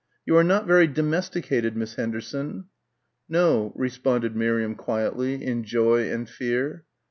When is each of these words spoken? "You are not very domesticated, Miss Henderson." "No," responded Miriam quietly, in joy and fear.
"You 0.25 0.35
are 0.35 0.43
not 0.43 0.65
very 0.65 0.87
domesticated, 0.87 1.77
Miss 1.77 1.93
Henderson." 1.93 2.65
"No," 3.29 3.71
responded 3.75 4.35
Miriam 4.35 4.73
quietly, 4.73 5.45
in 5.45 5.63
joy 5.63 6.11
and 6.11 6.27
fear. 6.27 6.85